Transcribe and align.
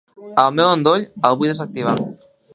El 0.43 0.55
meu 0.59 0.69
endoll, 0.77 1.05
el 1.31 1.39
vull 1.43 1.53
desactivar. 1.53 1.97